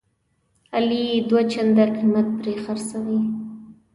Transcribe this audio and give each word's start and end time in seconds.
علي 0.75 1.01
یې 1.09 1.17
دوه 1.29 1.41
چنده 1.51 1.85
قیمت 1.95 2.27
پرې 2.37 2.53
خرڅوي. 2.63 3.19